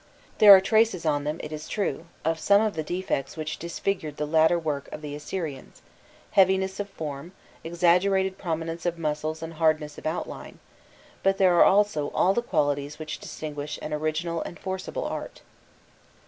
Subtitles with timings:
[0.39, 4.17] There are traces on them, it is true, of some of the defects which disfigured
[4.17, 5.83] the latter work of the Assyrians
[6.31, 10.57] heaviness of form, exaggerated prominence of muscles and hardness of outline
[11.21, 15.43] but there are also all the qualities which distinguish an original and forcible art.